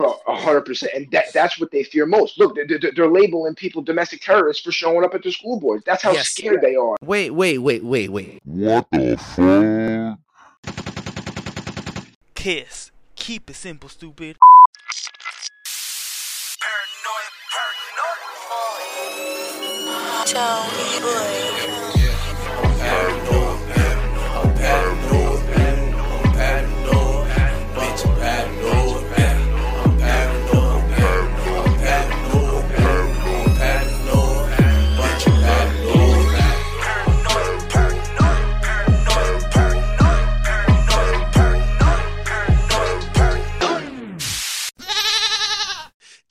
[0.00, 2.36] A hundred percent, and that—that's what they fear most.
[2.36, 5.84] Look, they're, they're, labeling people domestic terrorists for showing up at their school boards.
[5.86, 6.30] That's how yes.
[6.30, 6.96] scared they are.
[7.00, 8.40] Wait, wait, wait, wait, wait.
[8.44, 10.18] What the fuck?
[12.34, 12.90] Kiss.
[13.14, 14.36] Keep it simple, stupid.
[16.60, 17.30] Paranoid,
[20.34, 21.63] paranoid.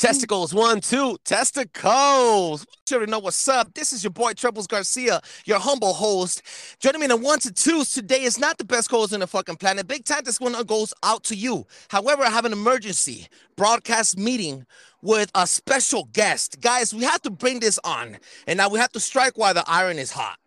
[0.04, 2.68] Testicles, one, two, testicles.
[2.90, 3.74] You already know what's up.
[3.74, 6.42] This is your boy Troubles Garcia, your humble host.
[6.82, 9.28] Joining me in the one to twos today is not the best host in the
[9.28, 9.88] fucking planet.
[9.88, 11.66] Big time, this one goes out to you.
[11.88, 14.66] However, I have an emergency broadcast meeting
[15.02, 16.60] with a special guest.
[16.60, 19.64] Guys, we have to bring this on, and now we have to strike while the
[19.68, 20.38] iron is hot.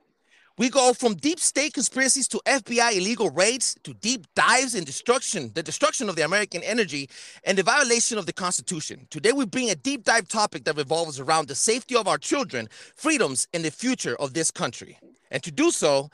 [0.58, 5.50] We go from deep state conspiracies to FBI illegal raids to deep dives in destruction,
[5.54, 7.10] the destruction of the American energy
[7.44, 9.06] and the violation of the Constitution.
[9.10, 12.70] Today, we bring a deep dive topic that revolves around the safety of our children,
[12.94, 14.98] freedoms, and the future of this country.
[15.30, 16.08] And to do so,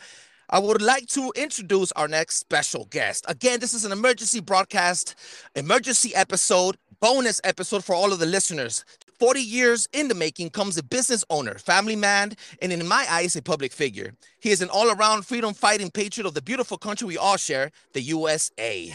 [0.50, 3.24] I would like to introduce our next special guest.
[3.28, 5.14] Again, this is an emergency broadcast,
[5.54, 8.84] emergency episode, bonus episode for all of the listeners.
[9.22, 13.36] 40 years in the making comes a business owner, family man, and in my eyes,
[13.36, 14.14] a public figure.
[14.40, 17.70] He is an all around freedom fighting patriot of the beautiful country we all share,
[17.92, 18.92] the USA.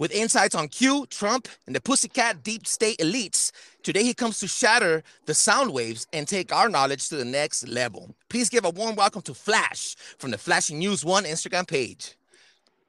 [0.00, 3.52] With insights on Q, Trump, and the pussycat deep state elites,
[3.84, 7.68] today he comes to shatter the sound waves and take our knowledge to the next
[7.68, 8.12] level.
[8.28, 12.16] Please give a warm welcome to Flash from the Flashing News One Instagram page.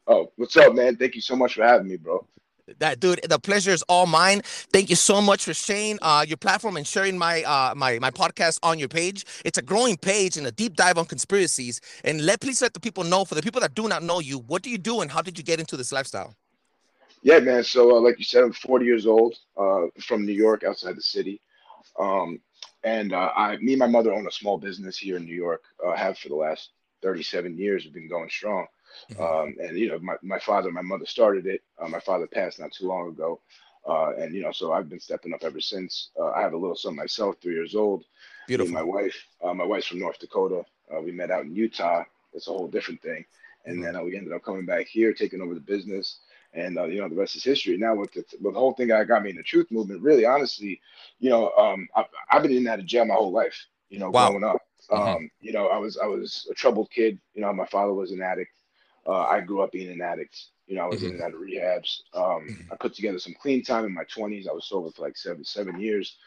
[0.08, 0.96] Oh, what's up, man?
[0.96, 2.26] Thank you so much for having me, bro.
[2.80, 4.42] That dude, the pleasure is all mine.
[4.44, 8.12] Thank you so much for sharing uh, your platform and sharing my uh, my my
[8.12, 9.26] podcast on your page.
[9.44, 11.82] It's a growing page and a deep dive on conspiracies.
[12.04, 14.40] And let please let the people know for the people that do not know you,
[14.40, 16.36] what do you do and how did you get into this lifestyle?
[17.24, 17.64] Yeah, man.
[17.64, 21.02] So uh, like you said, I'm 40 years old, uh, from New York, outside the
[21.02, 21.40] city.
[22.00, 22.40] Um,
[22.84, 25.62] and uh, I, me and my mother own a small business here in New York.
[25.86, 27.84] Uh, have for the last 37 years.
[27.84, 28.68] We've been going strong.
[29.12, 29.22] Mm-hmm.
[29.22, 31.62] Um, and you know, my, my father, my mother started it.
[31.80, 33.42] Uh, my father passed not too long ago,
[33.88, 36.10] uh, and you know, so I've been stepping up ever since.
[36.20, 38.06] Uh, I have a little son myself, three years old.
[38.48, 38.74] Beautiful.
[38.74, 40.64] My wife, uh, my wife's from North Dakota.
[40.94, 42.04] Uh, we met out in Utah.
[42.34, 43.26] It's a whole different thing.
[43.66, 43.86] And mm-hmm.
[43.86, 46.20] then uh, we ended up coming back here, taking over the business,
[46.54, 47.78] and you know, the rest is history.
[47.78, 50.26] Now with the, with the whole thing that got me in the truth movement, really,
[50.26, 50.82] honestly,
[51.20, 53.68] you know, um, I, have been in and out of jail my whole life.
[53.92, 54.30] You know, wow.
[54.30, 54.58] growing up.
[54.90, 55.10] Mm-hmm.
[55.10, 57.20] Um, you know, I was I was a troubled kid.
[57.36, 58.52] You know, my father was an addict.
[59.06, 60.38] Uh, I grew up being an addict.
[60.68, 61.08] You know, I was mm-hmm.
[61.08, 62.02] in and out of rehabs.
[62.14, 62.72] Um, mm-hmm.
[62.72, 64.48] I put together some clean time in my 20s.
[64.48, 66.18] I was sober for like seven seven years,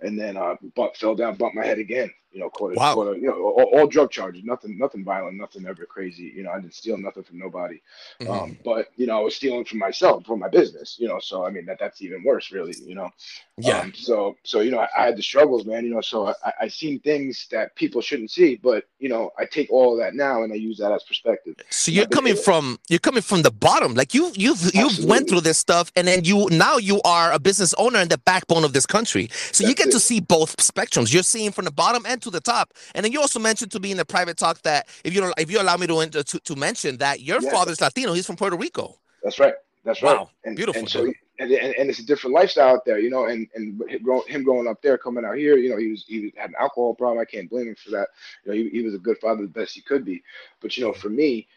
[0.00, 2.10] and then uh, but fell down, bumped my head again.
[2.32, 3.12] You know, wow.
[3.12, 6.32] you know, all, all, drug charges, nothing, nothing violent, nothing ever crazy.
[6.34, 7.80] You know, I didn't steal nothing from nobody.
[8.20, 8.32] Mm-hmm.
[8.32, 10.96] Um, but you know, I was stealing from myself, from my business.
[10.98, 12.74] You know, so I mean that that's even worse, really.
[12.84, 13.10] You know.
[13.58, 13.80] Yeah.
[13.80, 15.84] Um, so so you know, I, I, had the struggles, man.
[15.84, 19.44] You know, so I I seen things that people shouldn't see, but you know, I
[19.44, 21.56] take all of that now and I use that as perspective.
[21.68, 25.06] So you're coming from you're coming from the bottom, like you you've you've Absolutely.
[25.06, 28.18] went through this stuff, and then you now you are a business owner and the
[28.18, 29.28] backbone of this country.
[29.30, 29.92] So that's you get it.
[29.92, 31.12] to see both spectrums.
[31.12, 33.80] You're seeing from the bottom and to the top, and then you also mentioned to
[33.80, 36.40] me in the private talk that if you don't, if you allow me to to,
[36.40, 37.50] to mention that your yeah.
[37.50, 38.98] father's Latino, he's from Puerto Rico.
[39.22, 39.54] That's right.
[39.84, 40.16] That's right.
[40.16, 40.30] Wow.
[40.44, 40.80] And, Beautiful.
[40.80, 43.26] And, so, and, and, it's a different lifestyle out there, you know.
[43.26, 43.80] And and
[44.28, 46.94] him growing up there, coming out here, you know, he was he had an alcohol
[46.94, 47.20] problem.
[47.20, 48.08] I can't blame him for that.
[48.44, 50.22] You know, he, he was a good father, the best he could be.
[50.60, 51.00] But you know, mm-hmm.
[51.00, 51.48] for me,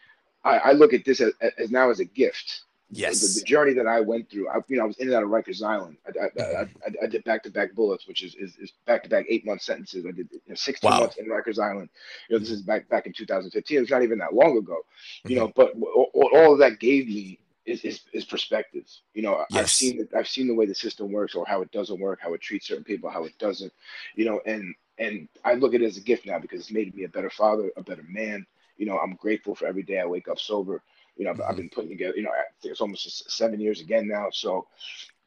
[0.44, 3.20] I, I look at this as, as now as a gift Yes.
[3.20, 5.24] The, the, journey that I went through, I, you know, I was in and out
[5.24, 5.96] of Rikers Island.
[6.06, 6.78] I, I, mm-hmm.
[6.86, 9.44] I, I did back to back bullets, which is, is, is back to back eight
[9.44, 10.06] month sentences.
[10.06, 11.00] I did you know, 16 wow.
[11.00, 11.88] months in Rikers Island.
[12.28, 13.82] You know, this is back back in 2015.
[13.82, 14.78] It's not even that long ago,
[15.24, 15.46] you mm-hmm.
[15.46, 15.74] know, but
[16.14, 18.86] all, all of that gave me is, is, is perspective.
[19.14, 19.60] You know, yes.
[19.60, 22.34] I've seen I've seen the way the system works or how it doesn't work, how
[22.34, 23.72] it treats certain people, how it doesn't,
[24.14, 26.94] you know, and and I look at it as a gift now because it's made
[26.94, 28.46] me a better father, a better man.
[28.76, 30.82] You know, I'm grateful for every day I wake up sober.
[31.16, 32.14] You know, I've, I've been putting together.
[32.16, 32.30] You know,
[32.62, 34.28] it's almost seven years again now.
[34.30, 34.66] So,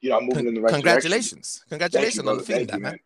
[0.01, 1.63] you know, I'm moving in the right Congratulations!
[1.69, 1.69] Direction.
[1.69, 2.99] Congratulations Congratulations on feeding that, you, man.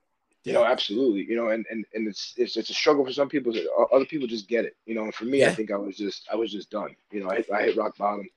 [0.43, 1.25] You know, absolutely.
[1.25, 3.53] You know, and and and it's it's it's a struggle for some people.
[3.93, 4.75] Other people just get it.
[4.85, 5.49] You know, and for me, yeah.
[5.49, 6.95] I think I was just I was just done.
[7.11, 8.27] You know, I hit, I hit rock bottom.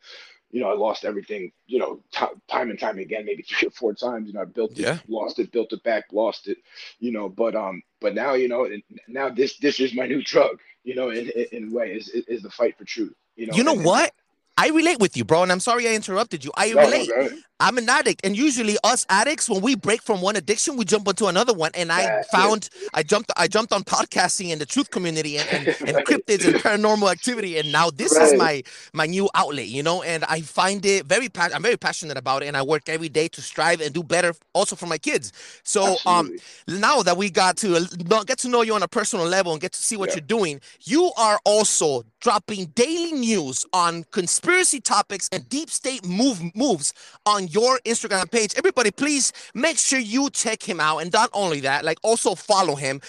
[0.52, 1.50] You know, I lost everything.
[1.66, 4.28] You know, t- time and time again, maybe three or four times.
[4.28, 4.98] You know, I built it, yeah.
[5.08, 6.58] lost it, built it back, lost it.
[7.00, 8.68] You know, but um, but now you know,
[9.08, 10.60] now this this is my new drug.
[10.84, 13.14] You know, in in, in a way, is is the fight for truth.
[13.34, 14.12] You know, you know and, what?
[14.58, 16.50] I relate with you, bro, and I'm sorry I interrupted you.
[16.56, 17.10] I No, relate.
[17.10, 17.32] ahead.
[17.60, 21.08] I'm an addict, and usually us addicts, when we break from one addiction, we jump
[21.08, 21.70] into another one.
[21.74, 25.68] And I found I jumped I jumped on podcasting and the truth community and, and,
[25.86, 26.04] and Right.
[26.04, 28.62] cryptids and paranormal activity, and now this is my
[28.92, 30.02] my new outlet, you know.
[30.02, 33.08] And I find it very pa- I'm very passionate about it, and I work every
[33.08, 35.32] day to strive and do better, also for my kids.
[35.62, 36.30] So um,
[36.68, 37.86] now that we got to
[38.26, 40.16] get to know you on a personal level and get to see what Yeah.
[40.16, 46.42] you're doing, you are also dropping daily news on conspiracy topics and deep state move
[46.54, 46.92] moves
[47.24, 48.54] on your Instagram page.
[48.56, 52.74] Everybody, please make sure you check him out, and not only that, like also follow
[52.74, 53.00] him.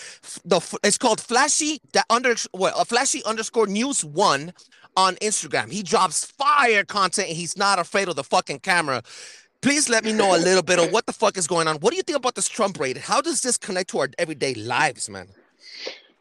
[0.45, 4.53] The it's called Flashy that under well, uh, Flashy underscore News One
[4.95, 5.71] on Instagram.
[5.71, 9.03] He drops fire content, and he's not afraid of the fucking camera.
[9.61, 11.77] Please let me know a little bit of what the fuck is going on.
[11.77, 12.97] What do you think about this Trump raid?
[12.97, 15.27] How does this connect to our everyday lives, man?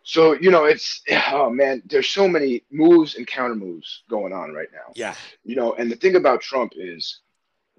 [0.06, 1.02] So you know, it's
[1.32, 4.92] oh man, there's so many moves and counter moves going on right now.
[4.94, 5.14] Yeah.
[5.44, 7.20] You know, and the thing about Trump is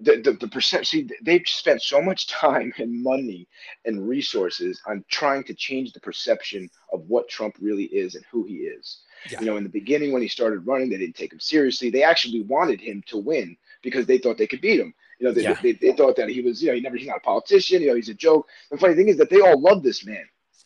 [0.00, 3.48] the the, the perception they've spent so much time and money
[3.84, 8.44] and resources on trying to change the perception of what Trump really is and who
[8.44, 9.00] he is.
[9.30, 9.40] Yeah.
[9.40, 11.90] You know, in the beginning when he started running, they didn't take him seriously.
[11.90, 14.94] They actually wanted him to win because they thought they could beat him.
[15.18, 15.58] You know, they, Yeah.
[15.60, 17.82] they, they thought that he was, you know, he never, he's not a politician.
[17.82, 18.48] You know, he's a joke.
[18.70, 20.24] The funny thing is that they all love this man.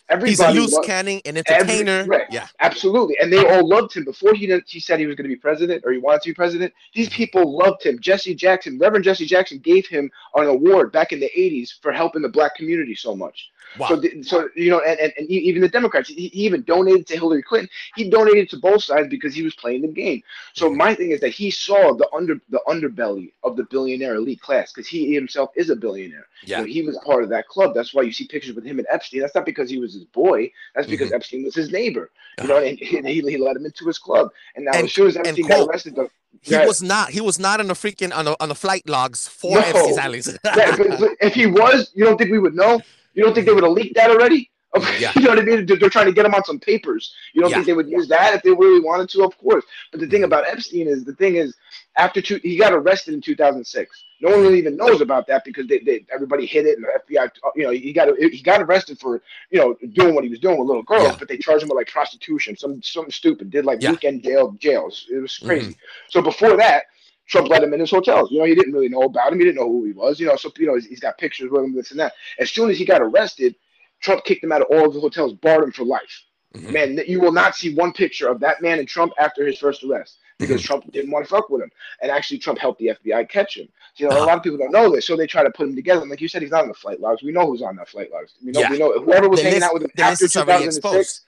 [0.09, 2.05] Everybody He's a loose lo- cannon, an every- entertainer.
[2.05, 2.27] right.
[2.31, 2.47] Yeah.
[2.61, 5.35] Absolutely, and they all loved him before he did, he said he was going to
[5.35, 6.73] be president or he wanted to be president.
[6.95, 7.99] These people loved him.
[7.99, 12.21] Jesse Jackson, Reverend Jesse Jackson, gave him an award back in the '80s for helping
[12.23, 13.51] the black community so much.
[13.79, 13.89] Wow.
[13.89, 17.07] So, the, so you know, and, and, and even the Democrats, he, he even donated
[17.07, 17.71] to Hillary Clinton.
[17.97, 20.23] He donated to both sides because he was playing the game.
[20.53, 24.41] So my thing is that he saw the under the underbelly of the billionaire elite
[24.43, 26.27] class because he himself is a billionaire.
[26.43, 26.61] You yeah.
[26.61, 27.73] know, he was part of that club.
[27.75, 29.21] That's why you see pictures with him and Epstein.
[29.21, 30.51] That's not because he was his boy.
[30.75, 31.17] That's because Mm-hmm.
[31.17, 32.11] Epstein was his neighbor.
[32.41, 34.31] You know, and he, he, he let him into his club.
[34.57, 36.09] And now, And- as soon as Epstein got arrested, the,
[36.41, 36.67] He Yeah.
[36.67, 37.11] was not.
[37.11, 39.61] He was not on the freaking on the on the flight logs for No.
[39.61, 40.39] Epstein's Islands.
[40.45, 40.77] Yeah,
[41.21, 42.81] if he was, you don't think we would know?
[43.15, 44.51] You don't think they would have leaked that already?
[44.99, 45.13] Yeah.
[45.17, 45.67] You know what I mean?
[45.67, 47.15] They're trying to get him on some papers.
[47.35, 47.57] You don't Yeah.
[47.57, 49.25] think they would use that if they really wanted to?
[49.25, 49.65] Of course.
[49.91, 51.55] But the thing about Epstein is the thing is
[51.97, 54.05] after two, he got arrested in 2006.
[54.21, 57.15] No one really even knows about that because they, they everybody hid it and the
[57.15, 57.31] FBI.
[57.57, 60.59] You know, he got he got arrested for you know doing what he was doing
[60.59, 61.17] with little girls, Yeah.
[61.19, 63.51] but they charged him with like prostitution, some something stupid.
[63.51, 65.07] Did like weekend jail jails.
[65.11, 65.73] It was crazy.
[65.73, 65.81] Mm-hmm.
[66.09, 66.85] So before that.
[67.29, 68.31] Trump let him in his hotels.
[68.33, 69.39] You know, he didn't really know about him.
[69.39, 70.19] He didn't know who he was.
[70.21, 72.13] You know, so you know he's, he's got pictures with him, this and that.
[72.39, 73.55] As soon as he got arrested,
[74.03, 76.23] Trump kicked him out of all of the hotels, barred him for life.
[76.55, 76.71] Mhm.
[76.73, 79.83] Man, you will not see one picture of that man and Trump after his first
[79.85, 80.67] arrest because Mm-hmm.
[80.67, 81.71] Trump didn't want to fuck with him.
[82.03, 83.69] And actually, Trump helped the FBI catch him.
[83.97, 84.25] You know, Uh-huh.
[84.25, 86.03] a lot of people don't know this, so they try to put him together.
[86.03, 87.23] And like you said, he's not on the flight logs.
[87.23, 88.35] We know who's on that flight logs.
[88.45, 88.71] We know, Yeah.
[88.71, 90.77] we know whoever was The hanging list- out with him after list is already 2006.
[90.99, 91.21] exposed.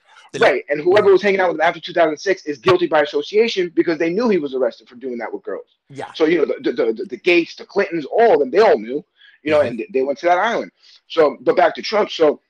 [0.43, 3.99] Right, and whoever was hanging out with him after 2006 is guilty by association because
[3.99, 5.77] they knew he was arrested for doing that with girls.
[5.91, 6.13] Yeah.
[6.15, 8.77] So you know the the, the, the Gates, the Clintons, all of them, they all
[8.77, 9.05] knew,
[9.45, 9.67] you know, Mhm.
[9.69, 10.73] and they went to that island.
[11.07, 12.11] So, but back to Trump.
[12.11, 12.41] So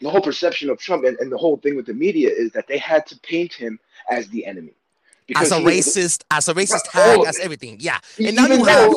[0.00, 2.66] the whole perception of Trump and, and the whole thing with the media is that
[2.66, 3.78] they had to paint him
[4.10, 4.74] as the enemy.
[5.36, 7.78] As a racist, as a racist Right, all tag, of as everything.
[7.80, 7.98] Yeah.
[8.18, 8.94] And now you have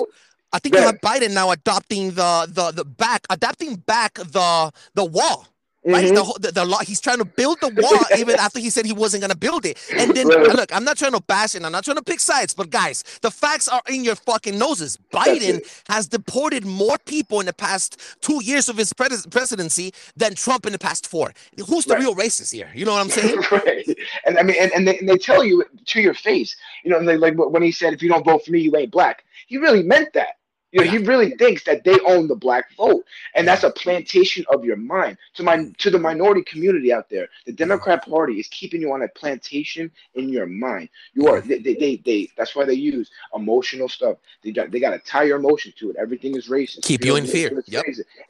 [0.52, 5.06] I think you have Biden now adopting the the the back adapting back the the
[5.06, 5.48] wall.
[5.86, 6.16] Right, Mhm.
[6.16, 6.80] the, the the law.
[6.80, 9.78] He's trying to build the wall even after he said he wasn't gonna build it.
[9.98, 10.48] And then Right.
[10.48, 13.04] look, I'm not trying to bash and I'm not trying to pick sides, but guys,
[13.22, 14.98] the facts are in your fucking noses.
[15.14, 20.34] Biden has deported more people in the past two years of his pres- presidency than
[20.36, 21.34] Trump in the past four.
[21.68, 22.02] Who's the Right.
[22.02, 22.72] real racist here?
[22.74, 23.38] You know what I'm saying?
[23.52, 23.88] right.
[24.26, 26.98] And I mean, and, and, they, and they tell you to your face, you know,
[27.00, 29.24] like, like when he said, if you don't vote for me, you ain't black.
[29.48, 30.38] He really meant that.
[30.72, 34.44] You know, he really thinks that they own the black vote, and that's a plantation
[34.50, 35.18] of your mind.
[35.36, 39.02] To my to the minority community out there, the Democrat Party is keeping you on
[39.04, 40.90] a plantation in your mind.
[41.14, 44.18] You are they they, they, they that's why they use emotional stuff.
[44.44, 45.96] They got they got to tie your emotion to it.
[45.98, 46.82] Everything is racist.
[46.84, 47.64] Keep you in fear.
[47.68, 47.86] Yep.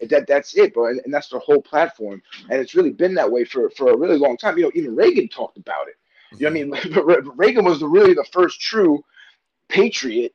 [0.10, 0.88] that that's it, bro.
[0.88, 2.22] And, and that's their whole platform.
[2.50, 4.58] And it's really been that way for for a really long time.
[4.58, 5.96] You know, even Reagan talked about it.
[6.38, 7.32] You know what I mean?
[7.38, 9.04] Reagan was the, really the first true
[9.70, 10.34] patriot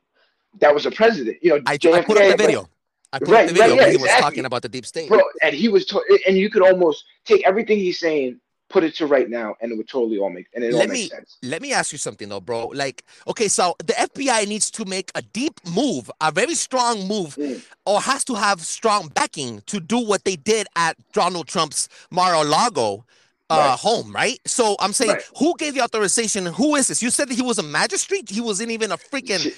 [0.59, 1.37] that was a president.
[1.41, 2.67] You know, I, I put up the video.
[3.13, 5.09] I put Right, up the video right, yeah, he was talking about the deep state.
[5.09, 8.39] bro, and he was, to- and you could almost take everything he's saying,
[8.69, 10.93] put it to right now, and it would totally all make, and it Let all
[10.93, 11.37] me- makes sense.
[11.43, 12.67] Let me ask you something though, bro.
[12.67, 17.35] Like, okay, so the FBI needs to make a deep move, a very strong move,
[17.35, 17.61] Mm.
[17.85, 23.03] or has to have strong backing to do what they did at Donald Trump's Mar-a-Lago
[23.49, 23.77] uh, Right.
[23.79, 24.39] home, right?
[24.47, 25.23] So I'm saying, Right.
[25.37, 26.45] who gave the authorization?
[26.45, 27.03] Who is this?
[27.03, 28.29] You said that he was a magistrate.
[28.29, 29.53] He wasn't even a freaking.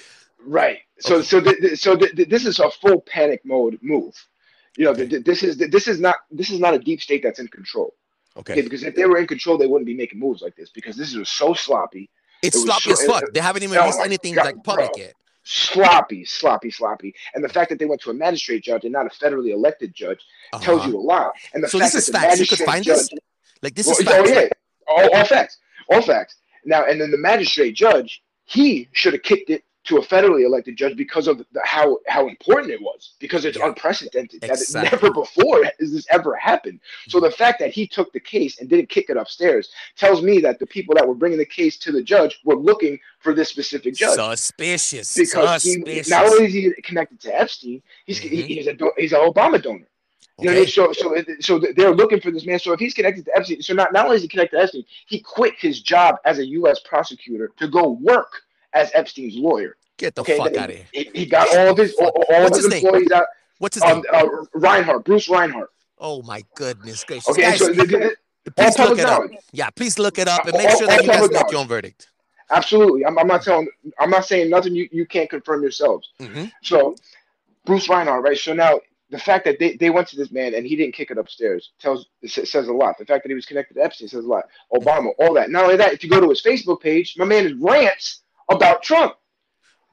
[0.46, 0.78] Right.
[1.00, 1.24] So Okay.
[1.24, 4.14] so th- so th- th- this is a full panic mode move.
[4.76, 7.22] You know, th- th- this is this is not this is not a deep state
[7.22, 7.94] that's in control.
[8.36, 10.70] Okay, Okay, because if they were in control, they wouldn't be making moves like this
[10.70, 12.10] because this is so sloppy.
[12.42, 13.22] it's it sloppy so- as fuck.
[13.22, 15.02] it- They haven't even Oh released my anything God, like public bro.
[15.02, 15.14] yet.
[15.44, 17.14] sloppy, sloppy, sloppy.
[17.34, 19.94] And the fact that they went to a magistrate judge and not a federally elected
[19.94, 20.18] judge
[20.62, 20.88] tells Uh-huh.
[20.90, 21.32] you a lot.
[21.52, 22.40] And the So fact this is that facts.
[22.40, 23.08] You could find this?
[23.62, 24.48] Like this well, is oh yeah,
[24.88, 25.58] all, all facts,
[25.90, 26.36] all facts.
[26.64, 30.76] Now, and then the magistrate judge, he should have kicked it to a federally elected
[30.76, 33.66] judge because of the, how how important it was, because it's Yeah.
[33.68, 34.40] unprecedented.
[34.40, 34.58] That
[34.90, 36.80] never before has this ever happened.
[37.08, 40.40] So the fact that he took the case and didn't kick it upstairs tells me
[40.40, 43.48] that the people that were bringing the case to the judge were looking for this
[43.50, 44.16] specific judge.
[44.18, 45.14] Suspicious.
[45.14, 45.76] because he,
[46.08, 48.30] not only is he connected to Epstein, he's Mhm.
[48.30, 49.86] he, he's a he's an Obama donor.
[50.40, 50.62] You know, I mean?
[50.62, 50.70] Okay.
[50.70, 52.58] so so so they're looking for this man.
[52.58, 54.84] So if he's connected to Epstein, so not, not only is he connected to Epstein,
[55.06, 56.80] he quit his job as a U.S.
[56.80, 58.42] prosecutor to go work
[58.74, 59.76] as Epstein's lawyer.
[59.96, 60.84] Get the Okay, fuck out of here.
[60.92, 62.84] he, he got all his all, all What's of his his name?
[62.86, 63.26] employees out.
[63.58, 64.04] What's his Um, name?
[64.12, 65.70] uh, Reinhart, Bruce Reinhart.
[65.98, 67.28] Oh my goodness gracious.
[67.28, 68.04] Okay, Guys, so the, the,
[68.58, 69.22] all please look it up.
[69.52, 71.52] Yeah, please look it up and make All- sure that you guys make knowledge.
[71.52, 72.08] your own verdict.
[72.50, 73.68] Absolutely, I'm, I'm not telling.
[73.98, 76.10] I'm not saying nothing you, you can't confirm yourselves.
[76.20, 76.50] Mhm.
[76.62, 76.96] So
[77.64, 78.36] Bruce Reinhart, right?
[78.36, 81.10] So now the fact that they, they went to this man and he didn't kick
[81.12, 82.98] it upstairs tells says a lot.
[82.98, 84.44] The fact that he was connected to Epstein says a lot.
[84.74, 85.50] Obama, all that.
[85.50, 88.82] Not only that, if you go to his Facebook page, my man is rants about
[88.82, 89.14] Trump.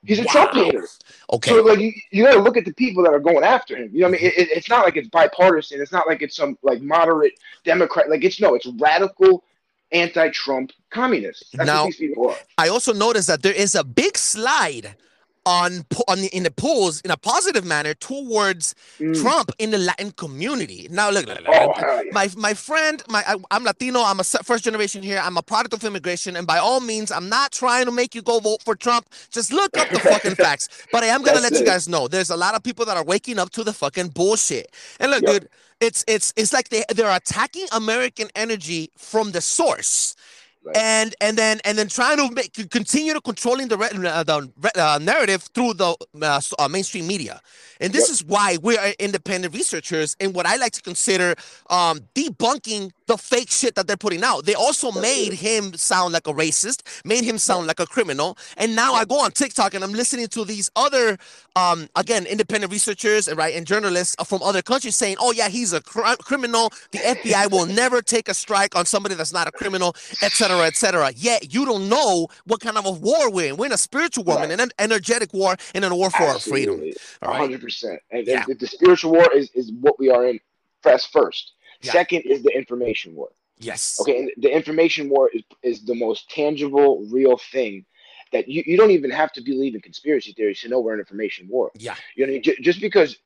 [0.03, 0.87] He's a Trump hater.
[1.31, 1.51] Okay.
[1.51, 3.91] So like you, you got to look at the people that are going after him.
[3.93, 4.31] You know what I mean?
[4.31, 5.79] It, it- it's not like it's bipartisan.
[5.79, 8.09] It's not like it's some like moderate Democrat.
[8.09, 9.43] Like it's no, it's radical
[9.91, 11.49] anti-Trump communists.
[11.53, 12.37] That's Now- what these people are.
[12.57, 14.95] I also noticed that there is a big slide
[15.45, 19.19] on on the, in the polls in a positive manner towards Mm.
[19.21, 20.87] Trump in the Latin community.
[20.91, 22.03] Now look, look, look, Oh, yeah.
[22.11, 24.01] my my friend, my I, I'm Latino.
[24.03, 25.19] I'm a first generation here.
[25.23, 28.21] I'm a product of immigration, and by all means, I'm not trying to make you
[28.21, 29.07] go vote for Trump.
[29.31, 30.69] Just look up the fucking facts.
[30.91, 32.97] But I am gonna That's let you guys know there's a lot of people that
[32.97, 34.71] are waking up to the fucking bullshit.
[34.99, 35.31] And look, Yep.
[35.41, 40.15] dude, it's it's it's like they they're attacking American energy from the source.
[40.63, 40.77] Right.
[40.77, 44.99] And and then and then trying to make continue to controlling the uh, the uh,
[45.01, 47.41] narrative through the uh, uh, mainstream media,
[47.79, 48.13] and this Yep.
[48.13, 51.33] is why we are independent researchers and what I like to consider
[51.71, 54.45] um, debunking the fake shit that they're putting out.
[54.45, 58.73] They also made him sound like a racist, made him sound like a criminal, and
[58.73, 61.17] now I go on TikTok and I'm listening to these other,
[61.57, 65.73] um, again, independent researchers and right and journalists from other countries saying, "Oh yeah, he's
[65.73, 66.71] a cr- criminal.
[66.91, 71.11] The FBI will never take a strike on somebody that's not a criminal, etc., etc."
[71.17, 73.57] Yet you don't know what kind of a war we're in.
[73.57, 74.51] We're in a spiritual war, Right.
[74.51, 76.75] and an energetic war, and a war for our freedom.
[76.75, 76.95] Absolutely.
[77.21, 77.35] Right.
[77.37, 77.99] hundred percent.
[78.11, 78.45] And, Yeah.
[78.47, 80.39] and the spiritual war is, is what we are in
[80.81, 81.51] first first.
[81.81, 81.91] Yeah.
[81.91, 83.29] Second is the information war.
[83.59, 83.99] Yes.
[84.01, 87.85] Okay, and the information war is, is the most tangible, real thing
[88.31, 90.99] that you, you don't even have to believe in conspiracy theories to know we're in
[90.99, 91.71] information war.
[91.77, 91.95] Yeah.
[92.15, 93.17] You know, ju- just because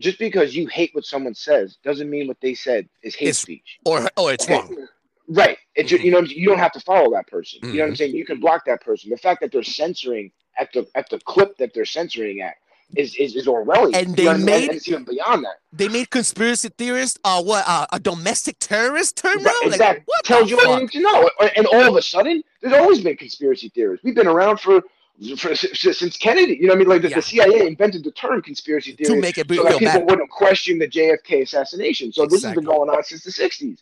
[0.00, 3.38] just because you hate what someone says doesn't mean what they said is hate It's
[3.38, 3.78] speech.
[3.84, 4.54] Or oh it's Okay.
[4.54, 4.88] wrong.
[5.28, 5.56] Right.
[5.76, 6.02] It's Mhm.
[6.04, 7.60] you know you don't have to follow that person.
[7.62, 7.98] You know what I'm Mhm.
[7.98, 8.14] saying?
[8.16, 9.10] You can block that person.
[9.10, 12.56] The fact that they're censoring at the at the clip that they're censoring at
[12.96, 13.94] is is, is Orwellian.
[13.94, 14.66] And You they know what I mean?
[14.68, 15.56] made- even beyond that.
[15.72, 19.50] They made conspiracy theorists uh what uh, a domestic terrorist term now?
[19.50, 20.04] Right, Like, exactly.
[20.06, 20.80] what Tells you fuck?
[20.80, 21.30] need to know.
[21.56, 24.04] And all of a sudden, there's always been conspiracy theorists.
[24.04, 24.82] We've been around for,
[25.38, 26.56] for since Kennedy.
[26.60, 26.88] You know what I mean?
[26.88, 27.16] Like the, Yeah.
[27.16, 30.10] the CIA invented the term conspiracy theory to make it so that people bad.
[30.10, 32.12] wouldn't question the JFK assassination.
[32.12, 33.60] So this has been going on since the 60s.
[33.60, 33.76] You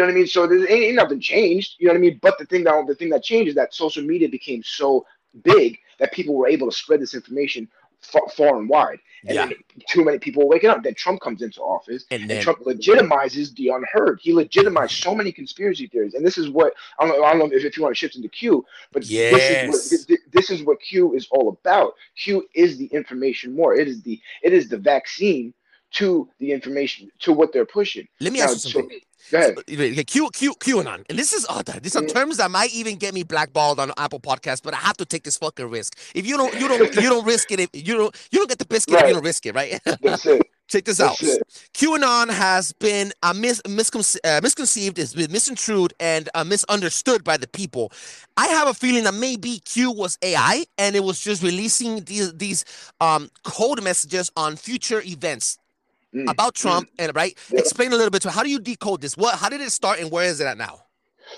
[0.00, 0.26] know what I mean?
[0.26, 1.76] So there ain't, ain't nothing changed.
[1.78, 2.18] You know what I mean?
[2.20, 5.06] But the thing that the thing that changed is that social media became so
[5.44, 7.68] big that people were able to spread this information
[8.00, 8.98] far, far and wide.
[9.26, 9.46] And Yeah.
[9.46, 9.54] then
[9.88, 10.82] too many people waking up.
[10.82, 14.20] Then Trump comes into office And and Trump legitimizes the unheard.
[14.22, 17.38] He legitimized so many conspiracy theories, and this is what I don't know, I don't
[17.50, 19.68] know if, if you want to shift into Q, but this is Yes.
[20.06, 21.94] what this, is what Q is all about.
[22.16, 23.74] Q is the information war.
[23.74, 25.52] It is the it is the vaccine
[25.90, 28.06] to the information to what they're pushing.
[28.20, 29.00] let me Now, ask you so- something.
[29.30, 29.58] Go ahead.
[29.58, 33.14] Okay, Q Q QAnon, and this is oh, these are terms that might even get
[33.14, 35.98] me blackballed on Apple Podcast, but I have to take this fucking risk.
[36.14, 37.60] If you don't, you don't, you don't risk it.
[37.60, 39.80] If you don't, you don't get the biscuit if you don't risk it, right?
[40.02, 40.42] That's it.
[40.68, 41.20] Check this out.
[41.22, 41.42] It.
[41.72, 45.30] QAnon has been uh, mis- misconce- uh, misconceived, has been
[45.98, 47.90] and uh, misunderstood by the people.
[48.36, 52.34] I have a feeling that maybe Q was AI, and it was just releasing these
[52.34, 52.66] these
[53.00, 55.58] um, code messages on future events
[56.14, 56.88] Mm, about Trump.
[56.98, 57.60] And right, Yeah.
[57.60, 59.16] explain a little bit to how do you decode this?
[59.16, 59.38] What?
[59.38, 60.84] How did it start, and where is it at now?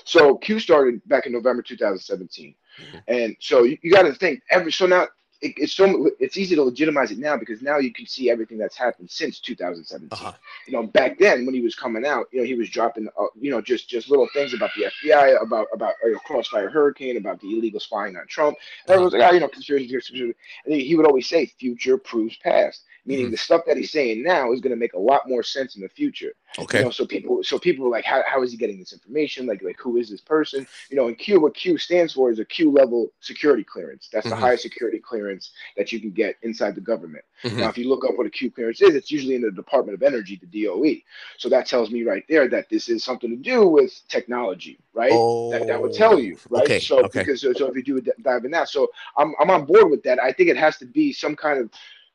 [0.05, 3.03] So Q started back in November 2017, Mhm.
[3.09, 5.09] and so you, you got to think every so now
[5.43, 8.59] it, it's so it's easy to legitimize it now because now you can see everything
[8.59, 10.09] that's happened since 2017.
[10.12, 10.33] Uh-huh.
[10.67, 13.27] You know, back then when he was coming out, you know, he was dropping, uh,
[13.41, 17.41] you know, just just little things about the FBI, about about uh, Crossfire Hurricane, about
[17.41, 18.57] the illegal spying on Trump.
[18.87, 20.35] And everyone was like, ah, you know, conspiracy conspiracy.
[20.67, 23.30] And he would always say, "Future proves past." Meaning Mhm.
[23.33, 25.83] the stuff that he's saying now is going to make a lot more sense in
[25.83, 26.33] the future.
[26.59, 26.78] Okay.
[26.78, 29.47] You know, so people, so people were like, how, how is he getting this information?
[29.47, 30.66] Like, like who is this person?
[30.90, 34.09] You know, and Q, what Q stands for is a Q level security clearance.
[34.12, 34.38] That's the Mhm.
[34.40, 37.25] highest security clearance that you can get inside the government.
[37.45, 37.59] Mhm.
[37.59, 39.95] Now, if you look up what a Q clearance is, it's usually in the Department
[39.95, 41.02] of Energy, the DOE.
[41.38, 45.11] So that tells me right there that this is something to do with technology, right?
[45.50, 46.61] that, that would tell you, right?
[46.62, 47.21] Oh, Okay, So okay.
[47.21, 49.90] because so, so if you do a dive in that, so I'm I'm on board
[49.90, 50.21] with that.
[50.23, 51.71] I think it has to be some kind of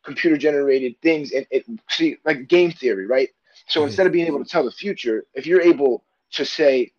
[0.05, 3.29] computer generated things and it see like game theory, right?
[3.67, 3.87] So Mhm.
[3.87, 6.91] instead of being able to tell the future, if you're able to say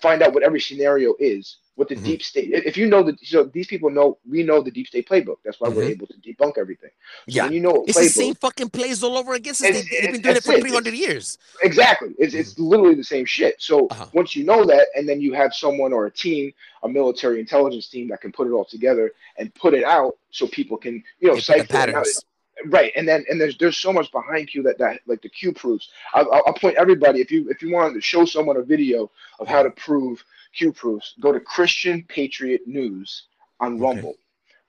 [0.00, 2.04] find out what every scenario is, what the Mhm.
[2.04, 5.06] deep state if you know that so these people know we know the deep state
[5.06, 5.36] playbook.
[5.44, 5.90] That's why we're Mhm.
[5.90, 6.90] able to debunk everything.
[7.28, 7.50] So Yeah.
[7.50, 10.12] you know It's playbook, the same fucking plays all over again since It's- they, they've
[10.12, 10.60] been doing it for it.
[10.62, 11.36] 300 years.
[11.62, 12.14] Exactly.
[12.18, 13.56] It's it's literally the same shit.
[13.60, 14.06] So Uh-huh.
[14.14, 17.88] once you know that, and then you have someone or a team, a military intelligence
[17.88, 21.28] team that can put it all together and put it out, so people can you
[21.28, 21.68] know They put it out.
[21.68, 22.24] patterns.
[22.64, 25.52] Right, and then and there's there's so much behind Q that that like the Q
[25.52, 25.90] proofs.
[26.14, 29.10] I'll, I'll I'll point everybody if you if you want to show someone a video
[29.38, 33.24] of how to prove Q proofs, go to Christian Patriot News
[33.60, 33.82] on Okay.
[33.82, 34.16] Rumble.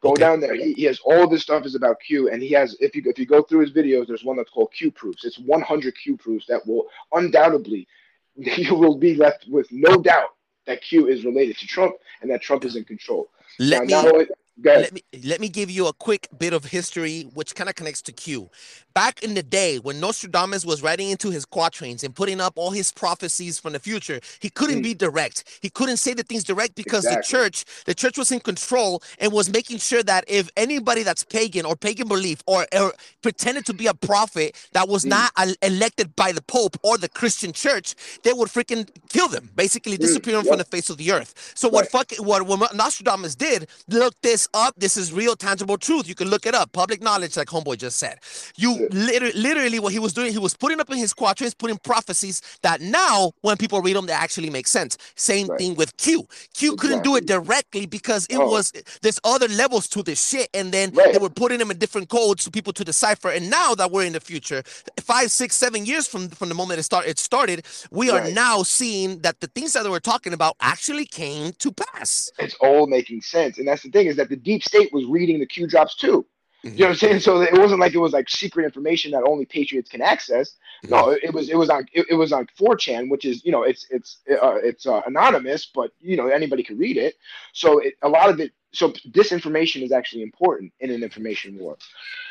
[0.01, 0.21] Go Okay.
[0.21, 0.53] down there.
[0.53, 3.17] He, he has all this stuff is about Q, and he has if you if
[3.17, 5.23] you go through his videos, there's one that's called Q proofs.
[5.23, 7.87] It's 100 Q proofs that will undoubtedly
[8.35, 12.41] you will be left with no doubt that Q is related to Trump and that
[12.41, 13.29] Trump is in control.
[13.59, 14.27] Let now, me
[14.57, 14.81] not only, go ahead.
[14.83, 18.01] let me let me give you a quick bit of history which kind of connects
[18.03, 18.49] to q
[18.95, 22.71] back in the day when nostradamus was writing into his quatrains and putting up all
[22.71, 24.83] his prophecies from the future he couldn't Mm.
[24.83, 28.39] be direct he couldn't say the things direct because the church the church was in
[28.41, 32.93] control and was making sure that if anybody that's pagan or pagan belief or, or
[33.21, 35.09] pretended to be a prophet that was Mm.
[35.09, 39.49] not el- elected by the pope or the christian church they would freaking kill them
[39.55, 41.91] basically Mm, disappear them from the face of the earth so what Right.
[41.91, 46.29] fuck what, what nostradamus did look this up this is real tangible truth you can
[46.29, 48.19] look it up public knowledge like homeboy just said
[48.57, 48.87] you Yeah.
[48.91, 52.41] literally, literally what he was doing he was putting up in his quatrains putting prophecies
[52.63, 55.59] that now when people read them they actually make sense same Right.
[55.59, 58.51] thing with q q couldn't do it directly because it Oh.
[58.51, 61.13] was there's other levels to this shit and then Right.
[61.13, 64.05] they were putting them in different codes for people to decipher and now that we're
[64.05, 64.63] in the future
[65.01, 68.63] five six seven years from from the moment it started it started we are now
[68.63, 72.87] seeing that the things that they were talking about actually came to pass it's all
[72.87, 73.59] making sense.
[73.59, 76.25] And that's the thing is that the deep state was reading the Q drops too.
[76.65, 76.75] Mm-hmm.
[76.75, 77.19] You know what I'm saying?
[77.19, 80.55] So it wasn't like it was like secret information that only patriots can access.
[80.83, 83.63] No, it, was it was on it, it was on 4chan, which is you know
[83.63, 87.15] it's it's uh, it's uh, anonymous, but you know anybody can read it.
[87.53, 88.51] So it, a lot of it.
[88.73, 91.77] So disinformation is actually important in an information war.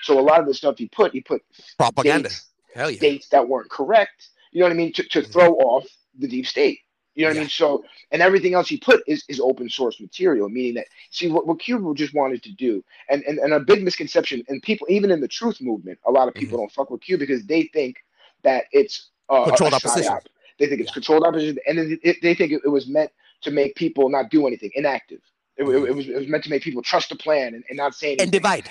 [0.03, 1.43] So a lot of the stuff he put, he put
[1.79, 4.29] propaganda dates, hell yeah dates that weren't correct.
[4.53, 4.93] You know what I mean?
[4.95, 5.33] To, to Mhm.
[5.33, 5.87] throw off
[6.19, 6.81] the deep state.
[7.17, 7.41] You know what Yeah.
[7.41, 7.49] I mean?
[7.51, 11.47] So, and everything else he put is, is open source material, meaning that, see, what,
[11.47, 15.11] what Cuba just wanted to do, and, and, and a big misconception, and people, even
[15.11, 17.97] in the truth movement, a lot of people don't fuck with Q because they think
[18.45, 20.13] that it's uh, Controlled opposition.
[20.13, 20.27] psyop.
[20.59, 20.95] They think it's Yeah.
[20.95, 23.11] controlled opposition, and then it, they think it, it was meant
[23.43, 25.21] to make people not do anything, inactive.
[25.57, 27.77] It, it, it was, it was meant to make people trust the plan and, and
[27.79, 28.25] not say anything.
[28.25, 28.71] and divide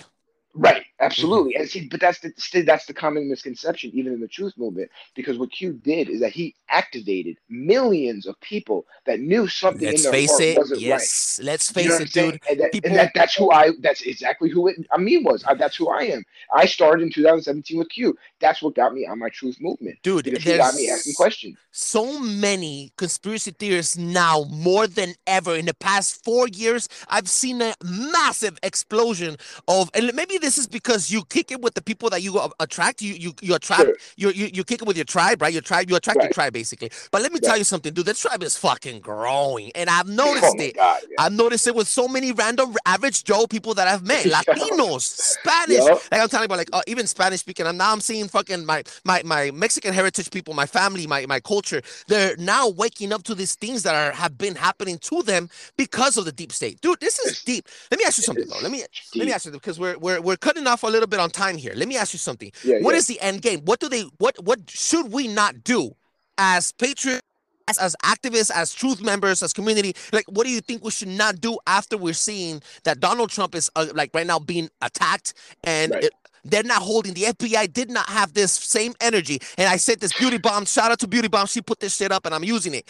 [0.54, 1.06] Right, Mm-hmm.
[1.06, 2.32] absolutely, and see, but that's the
[2.64, 6.32] that's the common misconception, even in the truth movement, because what Q did is that
[6.32, 10.80] he activated millions of people that knew something let's in their face heart it wasn't
[10.82, 11.84] yes let's right.
[11.84, 13.72] You know face it dude And, that, people- and that, that's who I.
[13.82, 14.76] That's exactly who it.
[14.92, 16.24] I mean, was I, that's who I am.
[16.56, 18.18] I started in 2017 with Q.
[18.40, 19.98] That's what got me on my truth movement.
[20.04, 21.58] dude Because he got me asking questions.
[21.72, 27.62] so many conspiracy theorists now more than ever in the past four years i've seen
[27.62, 29.36] a massive explosion
[29.68, 33.02] of and maybe this is because you kick it with the people that you attract
[33.02, 33.96] you you, you attract Sure.
[34.18, 36.54] you, you you kick it with your tribe right your tribe you attract your tribe
[36.54, 40.08] basically but let me tell you something dude the tribe is fucking growing and i've
[40.20, 41.02] Oh noticed my it God!
[41.10, 41.16] Yeah.
[41.20, 45.78] I've noticed it with so many random average Joe people that I've met, Latinos, Spanish.
[45.86, 46.02] Yup.
[46.12, 47.66] Like I'm telling you about, like uh, even Spanish speaking.
[47.68, 51.40] And now I'm seeing fucking my my my Mexican heritage people, my family, my my
[51.40, 51.82] culture.
[52.08, 56.18] They're now waking up to these things that are have been happening to them because
[56.18, 57.00] of the deep state, dude.
[57.00, 57.68] This is deep.
[57.92, 58.60] Let me ask you something though.
[58.62, 58.84] Let me
[59.16, 61.58] let me ask you because we're we're we're cutting off a little bit on time
[61.58, 61.74] here.
[61.76, 62.52] Let me ask you something.
[62.64, 62.98] Yeah, What yeah.
[62.98, 63.62] is the end game?
[63.66, 65.96] What do they what what should we not do
[66.38, 67.22] as patriots?
[67.68, 71.08] As, as activists, as truth members, as community, like, what do you think we should
[71.08, 75.34] not do after we're seeing that Donald Trump is uh, like right now being attacked
[75.64, 76.04] and Right.
[76.04, 79.40] it, they're not holding the FBI did not have this same energy.
[79.58, 82.12] And I said this beauty bomb, shout out to Beauty Bomb, she put this shit
[82.12, 82.88] up and I'm using it.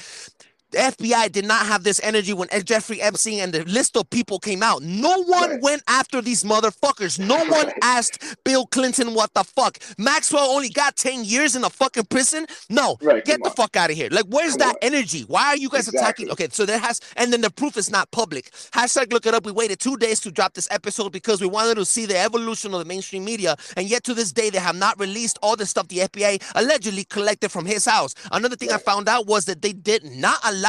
[0.76, 4.40] The FBI did not have this energy when Jeffrey Epstein and the list of people
[4.40, 4.82] came out.
[4.84, 5.62] No one Right.
[5.62, 7.18] went after these motherfuckers.
[7.18, 9.78] No one asked Bill Clinton what the fuck.
[9.98, 12.46] Maxwell only got 10 years in a fucking prison.
[12.70, 13.56] No, Right, get the on.
[13.56, 14.10] fuck out of here.
[14.12, 14.80] Like, where's Come that on.
[14.82, 15.22] energy?
[15.30, 16.30] Why are you guys attacking?
[16.32, 18.52] Okay, so there has, and then the proof is not public.
[18.74, 19.46] Hashtag look it up.
[19.46, 22.74] We waited two days to drop this episode because we wanted to see the evolution
[22.74, 25.66] of the mainstream media, and yet to this day they have not released all the
[25.66, 28.14] stuff the FBI allegedly collected from his house.
[28.34, 30.65] Another thing I found out was that they did not allow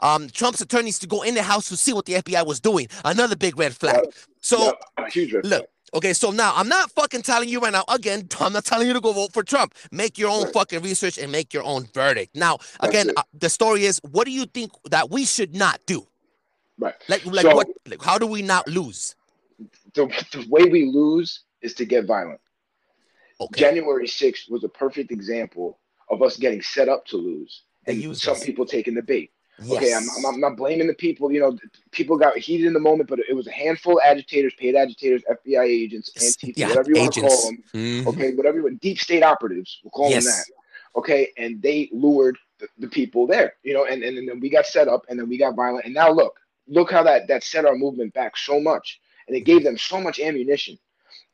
[0.00, 2.88] um, Trump's attorneys to go in the house to see what the FBI was doing.
[3.04, 4.04] Another big red flag.
[4.40, 4.74] So
[5.10, 5.58] huge red look.
[5.60, 5.68] flag.
[5.94, 7.84] Okay, so now I'm not fucking telling you right now.
[7.88, 9.74] Again, I'm not telling you to go vote for Trump.
[9.92, 10.52] Make your own Right.
[10.52, 12.34] fucking research and make your own verdict.
[12.36, 16.06] Now, again, uh, the story is, what do you think that we should not do?
[16.78, 16.94] Right.
[17.08, 17.68] Like, like So- what?
[17.86, 19.14] Like, how do we not lose?
[19.94, 22.40] The, the way we lose is to get violent.
[23.40, 25.78] Okay, January 6th was a perfect example
[26.10, 28.44] of us getting set up to lose and some us.
[28.44, 29.30] people taking the bait.
[29.62, 29.76] Yes.
[29.76, 31.30] Okay, I'm, I'm, I'm not blaming the people.
[31.32, 31.58] You know,
[31.90, 35.22] people got heated in the moment, but it was a handful of agitators, paid agitators,
[35.30, 37.72] FBI agents, Antifa, yeah, whatever you want to call agents.
[37.72, 37.80] them.
[37.82, 38.06] Mhm.
[38.08, 40.44] Okay, whatever you want, deep state operatives, we'll call them that.
[40.96, 43.54] Okay, and they lured the, the people there.
[43.62, 45.94] You know, and, and then we got set up, and then we got violent, and
[45.94, 46.38] now look,
[46.68, 50.00] look how that that set our movement back so much, and it gave them so
[50.00, 50.78] much ammunition.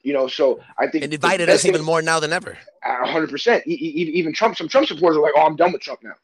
[0.03, 2.59] You know, so I think It divided us even more now than ever.
[2.83, 3.65] hundred percent.
[3.69, 6.15] E- e- Even Trump, some Trump supporters are like, "Oh, I'm done with Trump now,"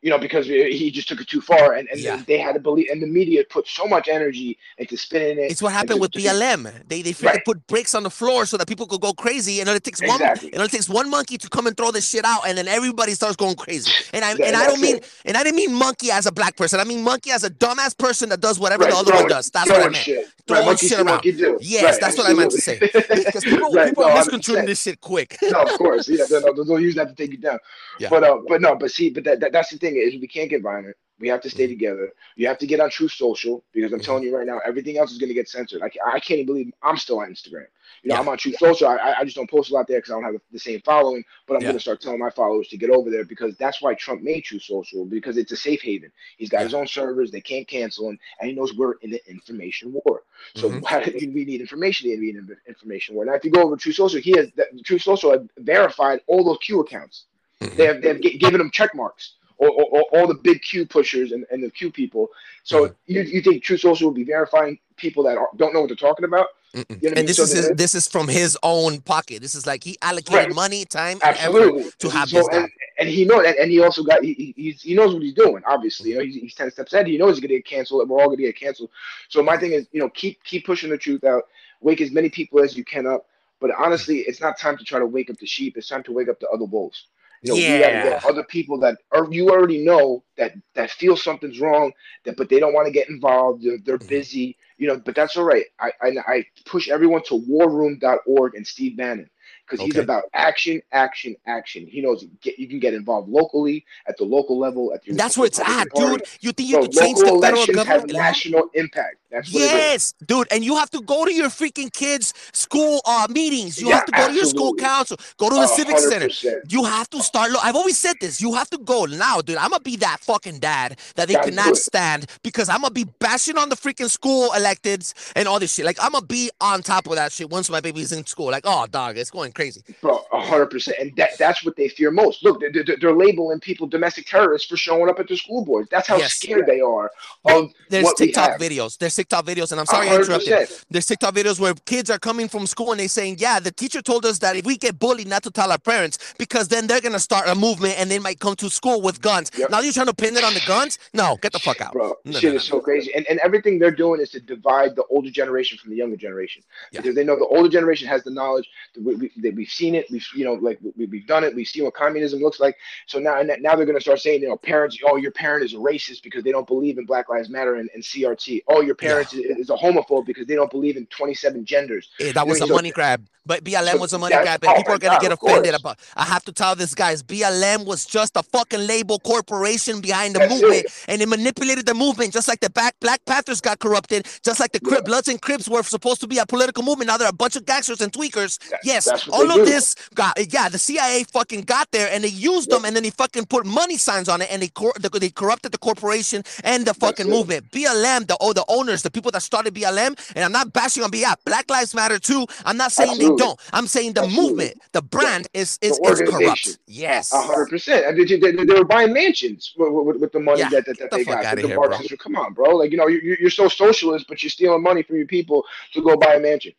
[0.00, 2.22] you know, because he just took it too far, and, and Yeah.
[2.26, 5.50] they had to believe, and the media put so much energy into spinning it.
[5.50, 6.70] It's what happened with BLM.
[6.88, 7.44] They they Right.
[7.44, 9.60] put bricks on the floor so that people could go crazy.
[9.60, 10.50] And it takes one Exactly.
[10.50, 13.12] it only takes one monkey to come and throw this shit out, and then everybody
[13.14, 13.90] starts going crazy.
[14.12, 15.04] And I That- and I don't mean it.
[15.24, 16.78] and I didn't mean monkey as a black person.
[16.80, 19.50] I mean monkey as a dumbass person that does whatever Right, the other one does.
[19.50, 20.04] That's what I throwing meant.
[20.04, 20.26] Shit.
[20.46, 21.22] Throwing right, shit around.
[21.22, 21.58] do.
[21.60, 22.78] Yes, Right, that's what I meant to say.
[23.28, 24.16] Because people, people no, are 100%.
[24.18, 25.36] misconstruing this shit quick.
[25.42, 27.58] no, of course, yeah, they'll- they'll use that to take you down.
[27.98, 28.08] Yeah.
[28.10, 30.50] But uh, but no, but see, but that, that that's the thing is we can't
[30.50, 30.96] get violent.
[31.20, 31.72] We have to stay Mm-hmm.
[31.72, 32.12] together.
[32.36, 35.10] You have to get on Truth Social because I'm telling you right now, everything else
[35.10, 35.82] is going to get censored.
[35.82, 37.66] I, I can't even believe I'm still on Instagram.
[38.02, 38.20] You know, Yeah.
[38.20, 38.86] I'm on Truth Social.
[38.86, 41.24] I, I- just don't post a lot there because I don't have the same following.
[41.48, 41.68] But I'm Yeah.
[41.68, 44.42] going to start telling my followers to get over there because that's why Trump made
[44.42, 46.12] Truth Social because it's a safe haven.
[46.36, 47.32] He's got his own servers.
[47.32, 50.22] They can't cancel him, and he knows we're in an information war.
[50.54, 50.82] So Mhm.
[50.82, 51.02] why
[51.34, 52.10] we need information?
[52.10, 53.24] We need an information war.
[53.24, 56.44] Now, if you go over Truth Social, he has that, Truth Social have verified all
[56.44, 57.24] those Q accounts.
[57.60, 57.76] Mhm.
[57.76, 59.34] They have, they have gi- given them check marks.
[59.58, 62.28] Or, or, or all the big Q pushers and, and the Q people.
[62.62, 62.94] So Mhm.
[63.06, 65.96] you, you think Truth Social will be verifying people that are, don't know what they're
[65.96, 66.46] talking about?
[66.74, 67.18] You know what I mean?
[67.18, 69.42] And this So is his, this is from his own pocket.
[69.42, 70.54] This is like he allocated Right.
[70.54, 71.80] money, time, and Absolutely.
[71.82, 72.68] effort to have So- this and,
[73.00, 75.62] and he knows, and, and he also got he, he, he knows what he's doing.
[75.66, 77.06] Obviously, you know, he's, he's ten steps ahead.
[77.08, 78.02] He knows he's gonna get canceled.
[78.02, 78.90] and We're all gonna get canceled.
[79.28, 81.44] So my thing is, you know, keep keep pushing the truth out.
[81.80, 83.26] Wake as many people as you can up.
[83.60, 85.76] But honestly, it's not time to try to wake up the sheep.
[85.76, 87.06] It's time to wake up the other wolves.
[87.42, 88.00] You know, Yeah.
[88.00, 91.92] get other people that are you already know that that feel something's wrong,
[92.24, 93.64] that but they don't want to get involved.
[93.64, 94.08] They're, they're Mhm.
[94.08, 94.98] busy, you know.
[94.98, 95.66] But that's all right.
[95.80, 99.30] I I, I push everyone to warroom.org and Steve Bannon
[99.66, 101.86] because he's about action, action, action.
[101.86, 104.92] He knows you, get, you can get involved locally at the local level.
[104.94, 106.26] At the That's where it's at, Republican dude.
[106.40, 108.08] You think you Bro, can change the federal elections have government?
[108.08, 109.17] national impact.
[109.30, 109.52] That's.
[109.52, 113.80] Yes, dude, and you have to go to your freaking kids' school uh meetings.
[113.80, 116.32] You Yeah, have to go to your school council, go to the A civic hundred
[116.32, 116.62] center.
[116.68, 117.50] You have to start.
[117.50, 118.40] Look, I've always said this.
[118.40, 119.56] You have to go now, dude.
[119.56, 121.76] I'm gonna be that fucking dad that they Gotta cannot it.
[121.76, 125.84] stand because I'm gonna be bashing on the freaking school electeds and all this shit.
[125.84, 128.50] Like I'm gonna be on top of that shit once my baby's in school.
[128.50, 129.82] Like, oh, dog, it's going crazy.
[130.00, 132.44] Bro, a hundred percent, and that, that's what they fear most.
[132.44, 135.88] Look, they're, they're, labeling people domestic terrorists for showing up at their school boards.
[135.90, 136.34] That's how Yes.
[136.34, 137.10] scared they are
[137.44, 138.98] of There's TikTok videos.
[138.98, 140.68] There's TikTok videos, and I'm sorry I interrupted.
[140.90, 144.00] There's TikTok videos where kids are coming from school and they're saying, "Yeah, the teacher
[144.00, 147.00] told us that if we get bullied, not to tell our parents because then they're
[147.00, 149.70] gonna start a movement and they might come to school with guns." Yep.
[149.70, 151.00] Now you're trying to pin it on the guns?
[151.12, 151.92] No, get the fuck out.
[151.94, 154.40] Bro, No, shit no, is no, so crazy, and and everything they're doing is to
[154.40, 157.00] divide the older generation from the younger generation Yeah.
[157.00, 159.96] because they know the older generation has the knowledge that, we, we, that we've seen
[159.96, 162.76] it, we've you know like we, we've done it, we've seen what communism looks like.
[163.06, 165.74] So now and now they're gonna start saying, you know, parents, oh, your parent is
[165.74, 168.62] a racist because they don't believe in Black Lives Matter and, and CRT.
[168.68, 172.08] Oh, your parent is, is a homophobe because they don't believe in 27 genders.
[172.20, 173.26] Eh, that was I a so- money grab.
[173.46, 175.74] But BLM so was a money grab, and oh people are gonna God, get offended
[175.74, 175.98] about.
[176.14, 180.40] I have to tell this guys, BLM was just a fucking label corporation behind the
[180.40, 181.04] That's movement, it.
[181.08, 184.72] and it manipulated the movement, just like the back Black Panthers got corrupted, just like
[184.72, 185.00] the Yeah.
[185.00, 187.08] Bloods and Crips were supposed to be a political movement.
[187.08, 188.58] Now they're a bunch of gangsters and tweakers.
[188.68, 189.64] That- yes, all of do.
[189.64, 190.68] this got yeah.
[190.68, 193.96] The CIA fucking got there, and they used them, and then they fucking put money
[193.96, 197.30] signs on it, and they cor- they, corrupted the corporation and the fucking it.
[197.30, 197.70] movement.
[197.70, 199.02] BLM, the oh, the owner matters.
[199.02, 201.34] The people that started BLM, and I'm not bashing on BLM.
[201.44, 202.46] Black Lives Matter too.
[202.64, 203.36] I'm not saying Absolutely.
[203.36, 203.60] they don't.
[203.72, 204.50] I'm saying the Absolutely.
[204.50, 206.78] movement, the brand is is, is corrupt.
[206.86, 207.32] Yes.
[207.32, 208.16] A hundred percent.
[208.16, 211.24] They, were buying mansions with, with, with the money Yeah, that, that, that the they
[211.24, 211.56] got.
[211.56, 212.16] The here.
[212.18, 212.76] Come on, bro.
[212.76, 216.02] Like you know, you- you're so socialist, but you're stealing money from your people to
[216.02, 216.72] go buy a mansion.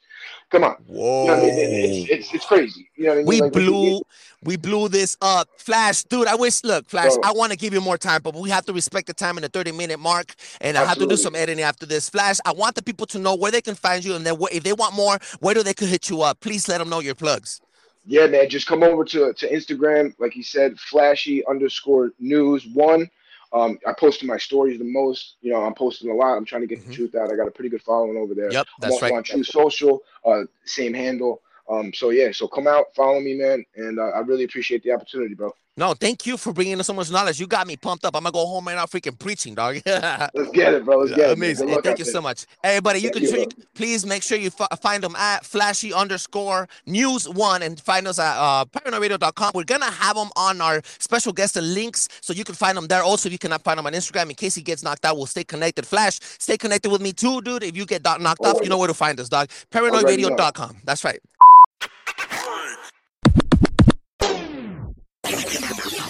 [0.50, 0.76] Come on.
[0.88, 1.22] Whoa.
[1.24, 2.02] You know I mean?
[2.02, 2.90] It's, it's, it's crazy.
[2.96, 3.26] You know what I mean?
[3.28, 4.02] we Like, blew
[4.44, 7.24] we blew this up flash dude i wish look flash Bro.
[7.26, 9.42] i want to give you more time but we have to respect the time in
[9.42, 12.54] the 30 minute mark and i have to do some editing after this flash i
[12.54, 14.96] want the people to know where they can find you and then if they want
[14.96, 17.60] more where do they could hit you up please let them know your plugs
[18.06, 18.50] Yeah, man.
[18.50, 23.10] Just come over to, to Instagram, like he said, flashy underscore news one.
[23.52, 25.36] Um, I posted my stories the most.
[25.42, 26.36] You know, I'm posting a lot.
[26.38, 26.88] I'm trying to get Mhm.
[26.88, 27.32] the truth out.
[27.32, 28.52] I got a pretty good following over there.
[28.52, 31.42] yep I'm that's also right on Truth Social, uh, same handle.
[31.70, 34.92] Um, so yeah, so come out, follow me, man, and uh, I really appreciate the
[34.92, 35.52] opportunity, bro.
[35.78, 38.24] no thank you for bringing us so much knowledge you got me pumped up i'm
[38.24, 40.98] gonna go home right now freaking preaching dog Let's get it, bro.
[40.98, 41.38] Let's get it.
[41.38, 41.70] Amazing.
[41.70, 42.14] Hey, thank you there.
[42.14, 42.46] so much.
[42.64, 43.64] Everybody, you Thank can you, bro.
[43.76, 48.20] please make sure you fi- find them at flashy underscore news one and find us
[48.20, 49.52] at uh, paranoidradio.com.
[49.56, 52.76] We're going to have them on our special guest and links so you can find
[52.78, 53.04] them there.
[53.04, 55.26] Also, if you cannot find them on Instagram, in case he gets knocked out, we'll
[55.28, 55.86] stay connected.
[55.88, 57.64] Flash, stay connected with me too, dude.
[57.64, 59.48] If you get knocked off, you know where to find us, dog.
[59.72, 60.78] Paranoidradio.com.
[60.84, 61.20] That's right.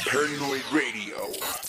[0.05, 1.68] Paranoid Radio.